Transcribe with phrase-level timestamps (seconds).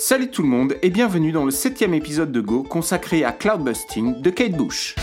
[0.00, 4.22] Salut tout le monde et bienvenue dans le septième épisode de Go consacré à Cloudbusting
[4.22, 4.94] de Kate Bush.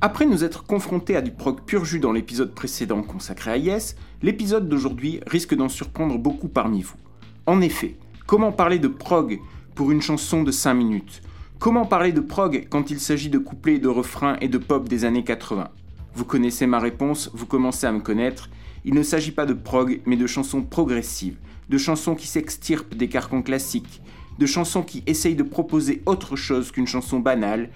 [0.00, 3.96] Après nous être confrontés à du prog pur jus dans l'épisode précédent consacré à Yes,
[4.22, 6.96] l'épisode d'aujourd'hui risque d'en surprendre beaucoup parmi vous.
[7.44, 7.96] En effet,
[8.26, 9.40] comment parler de prog
[9.74, 11.20] pour une chanson de 5 minutes?
[11.58, 15.04] Comment parler de prog quand il s'agit de couplets, de refrains et de pop des
[15.04, 15.70] années 80
[16.14, 18.50] Vous connaissez ma réponse, vous commencez à me connaître.
[18.84, 21.38] Il ne s'agit pas de prog, mais de chansons progressives,
[21.70, 24.02] de chansons qui s'extirpent des carcans classiques,
[24.38, 27.70] de chansons qui essayent de proposer autre chose qu'une chanson banale.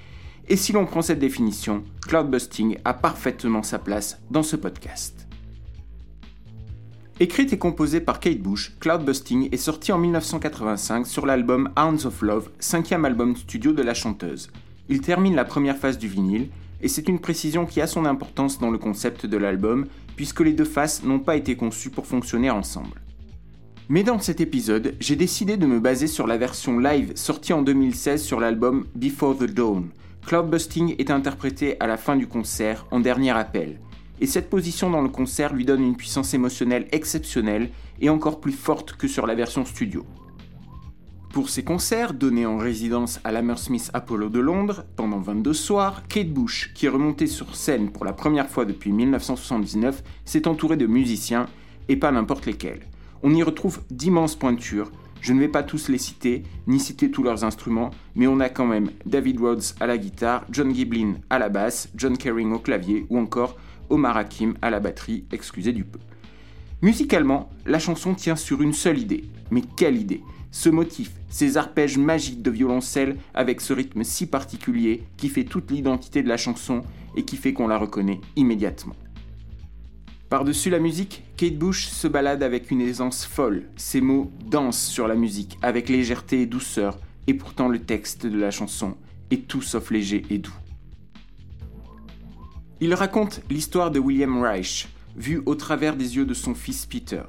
[0.49, 5.28] Et si l'on prend cette définition, Cloudbusting a parfaitement sa place dans ce podcast.
[7.21, 12.23] Écrite et composée par Kate Bush, Cloudbusting est sorti en 1985 sur l'album Hounds of
[12.23, 14.53] Love, cinquième album studio de la chanteuse.
[14.89, 16.48] Il termine la première phase du vinyle,
[16.81, 20.53] et c'est une précision qui a son importance dans le concept de l'album, puisque les
[20.53, 23.03] deux faces n'ont pas été conçues pour fonctionner ensemble.
[23.89, 27.62] Mais dans cet épisode, j'ai décidé de me baser sur la version live sortie en
[27.62, 29.89] 2016 sur l'album Before the Dawn.
[30.25, 33.81] Cloudbusting est interprété à la fin du concert en dernier appel
[34.20, 38.52] et cette position dans le concert lui donne une puissance émotionnelle exceptionnelle et encore plus
[38.52, 40.05] forte que sur la version studio.
[41.33, 46.30] Pour ces concerts, donnés en résidence à l'Hammersmith Apollo de Londres pendant 22 soirs, Kate
[46.30, 50.86] Bush, qui est remontée sur scène pour la première fois depuis 1979, s'est entourée de
[50.86, 51.46] musiciens,
[51.89, 52.80] et pas n'importe lesquels.
[53.22, 57.22] On y retrouve d'immenses pointures, je ne vais pas tous les citer, ni citer tous
[57.22, 61.39] leurs instruments, mais on a quand même David Rhodes à la guitare, John Giblin à
[61.39, 63.56] la basse, John Kering au clavier, ou encore
[63.91, 65.98] Omar Hakim à la batterie, excusez du peu.
[66.81, 69.25] Musicalement, la chanson tient sur une seule idée.
[69.50, 70.22] Mais quelle idée?
[70.50, 75.70] Ce motif, ces arpèges magiques de violoncelle avec ce rythme si particulier qui fait toute
[75.70, 76.83] l'identité de la chanson
[77.17, 78.95] et qui fait qu'on la reconnaît immédiatement.
[80.29, 83.64] Par-dessus la musique, Kate Bush se balade avec une aisance folle.
[83.77, 88.39] Ses mots dansent sur la musique avec légèreté et douceur, et pourtant le texte de
[88.39, 88.96] la chanson
[89.30, 90.55] est tout sauf léger et doux.
[92.80, 97.22] Il raconte l'histoire de William Reich, vu au travers des yeux de son fils Peter.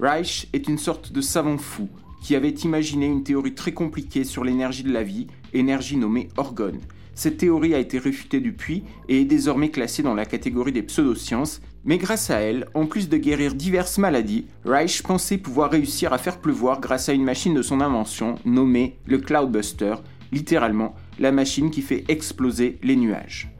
[0.00, 1.88] Reich est une sorte de savant fou
[2.20, 6.80] qui avait imaginé une théorie très compliquée sur l'énergie de la vie, énergie nommée orgone.
[7.14, 11.60] Cette théorie a été réfutée depuis et est désormais classée dans la catégorie des pseudosciences,
[11.84, 16.18] mais grâce à elle, en plus de guérir diverses maladies, Reich pensait pouvoir réussir à
[16.18, 19.94] faire pleuvoir grâce à une machine de son invention nommée le Cloudbuster,
[20.32, 23.55] littéralement la machine qui fait exploser les nuages.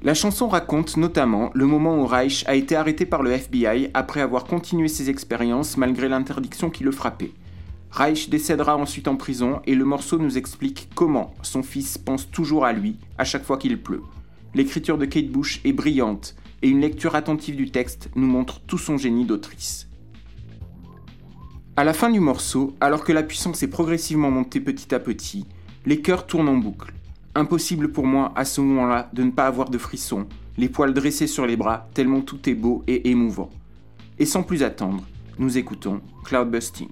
[0.00, 4.20] La chanson raconte notamment le moment où Reich a été arrêté par le FBI après
[4.20, 7.32] avoir continué ses expériences malgré l'interdiction qui le frappait.
[7.90, 12.64] Reich décédera ensuite en prison et le morceau nous explique comment son fils pense toujours
[12.64, 14.02] à lui à chaque fois qu'il pleut.
[14.54, 18.78] L'écriture de Kate Bush est brillante et une lecture attentive du texte nous montre tout
[18.78, 19.88] son génie d'autrice.
[21.76, 25.44] À la fin du morceau, alors que la puissance est progressivement montée petit à petit,
[25.86, 26.92] les chœurs tournent en boucle.
[27.38, 30.26] Impossible pour moi à ce moment-là de ne pas avoir de frissons,
[30.56, 33.48] les poils dressés sur les bras, tellement tout est beau et émouvant.
[34.18, 35.04] Et sans plus attendre,
[35.38, 36.88] nous écoutons Cloudbusting.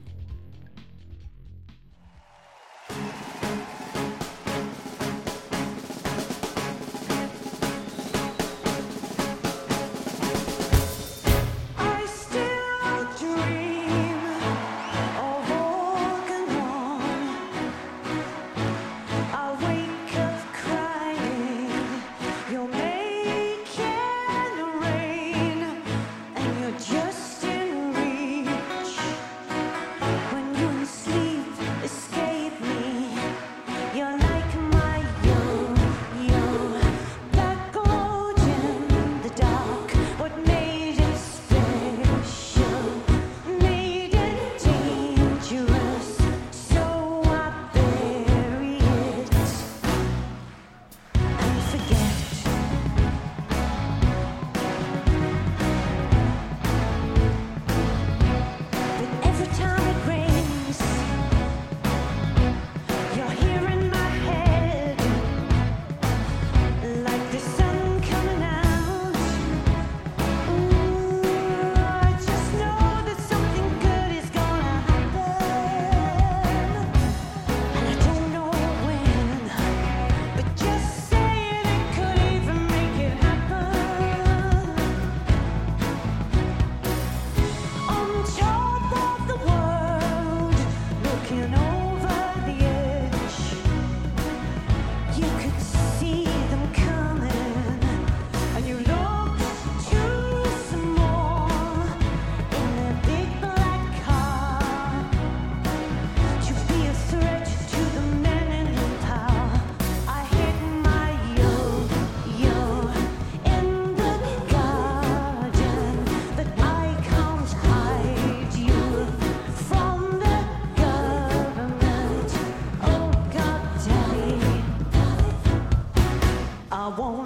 [126.86, 127.25] I want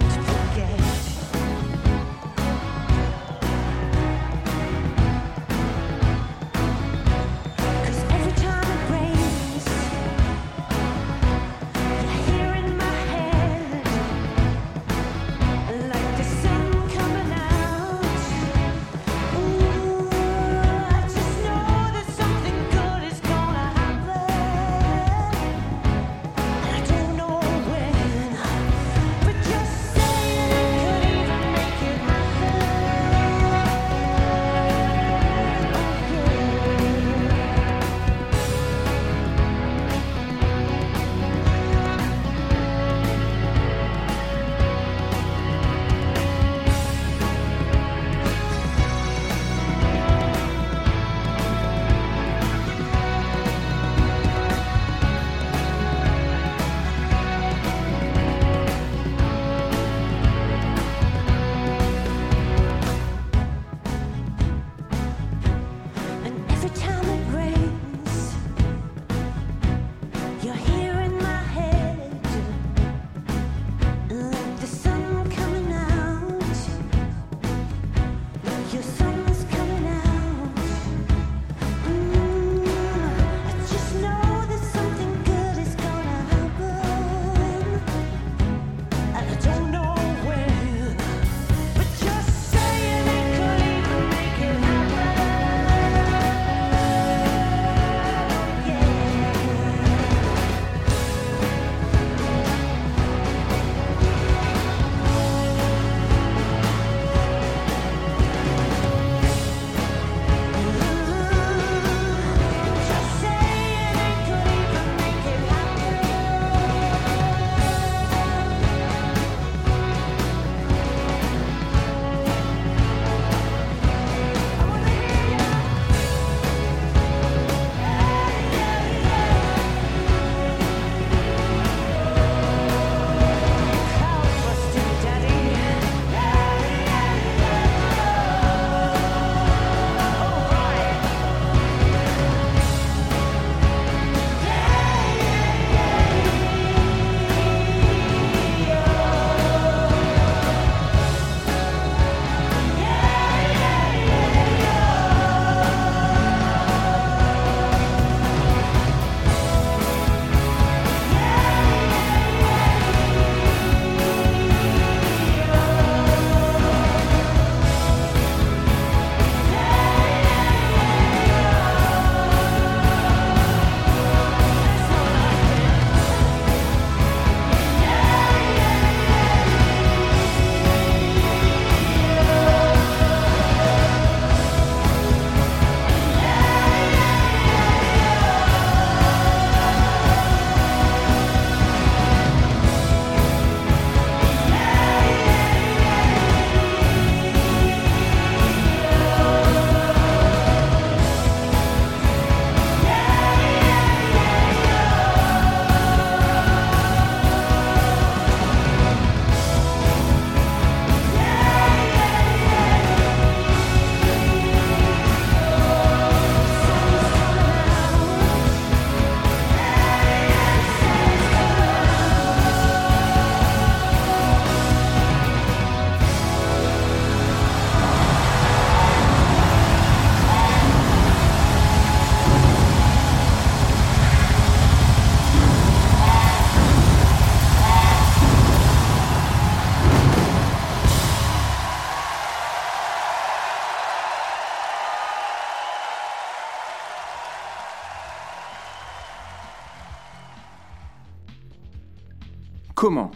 [252.81, 253.11] Comment?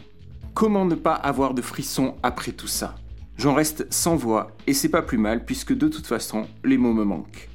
[0.54, 2.94] Comment ne pas avoir de frissons après tout ça?
[3.36, 6.94] J'en reste sans voix et c'est pas plus mal puisque de toute façon les mots
[6.94, 7.50] me manquent.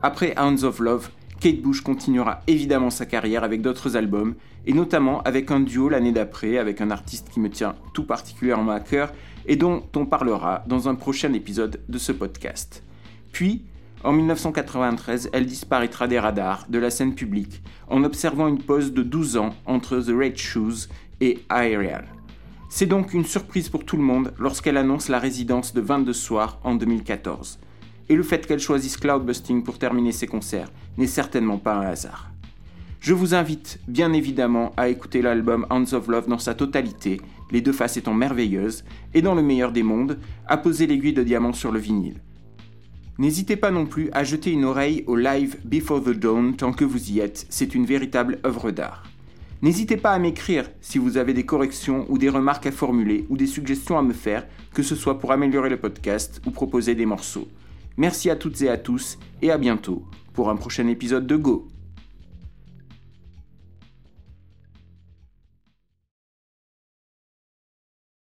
[0.00, 5.22] Après Hounds of Love, Kate Bush continuera évidemment sa carrière avec d'autres albums, et notamment
[5.22, 9.12] avec un duo l'année d'après avec un artiste qui me tient tout particulièrement à cœur
[9.44, 12.84] et dont on parlera dans un prochain épisode de ce podcast.
[13.32, 13.64] Puis,
[14.04, 19.02] en 1993, elle disparaîtra des radars, de la scène publique, en observant une pause de
[19.02, 20.86] 12 ans entre The Red Shoes
[21.20, 22.06] et Aerial.
[22.68, 26.60] C'est donc une surprise pour tout le monde lorsqu'elle annonce la résidence de 22 soirs
[26.64, 27.58] en 2014
[28.10, 32.30] et le fait qu'elle choisisse Cloudbusting pour terminer ses concerts n'est certainement pas un hasard.
[33.00, 37.62] Je vous invite bien évidemment à écouter l'album Hands of Love dans sa totalité, les
[37.62, 38.84] deux faces étant merveilleuses,
[39.14, 42.20] et dans le meilleur des mondes, à poser l'aiguille de diamant sur le vinyle.
[43.18, 46.84] N'hésitez pas non plus à jeter une oreille au live Before the Dawn tant que
[46.84, 49.04] vous y êtes, c'est une véritable œuvre d'art.
[49.62, 53.36] N'hésitez pas à m'écrire si vous avez des corrections ou des remarques à formuler ou
[53.36, 57.04] des suggestions à me faire, que ce soit pour améliorer le podcast ou proposer des
[57.04, 57.46] morceaux.
[57.98, 60.02] Merci à toutes et à tous et à bientôt
[60.32, 61.68] pour un prochain épisode de Go.